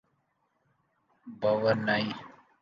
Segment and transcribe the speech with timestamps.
[1.27, 2.09] Brunei